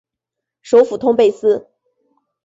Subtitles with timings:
[0.63, 1.67] 首府通贝斯。